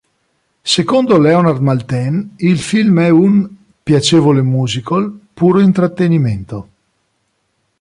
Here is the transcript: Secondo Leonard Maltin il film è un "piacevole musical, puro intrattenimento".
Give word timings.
Secondo 0.63 1.19
Leonard 1.19 1.61
Maltin 1.61 2.31
il 2.37 2.57
film 2.57 2.99
è 3.01 3.09
un 3.09 3.47
"piacevole 3.83 4.41
musical, 4.41 5.15
puro 5.31 5.59
intrattenimento". 5.59 6.69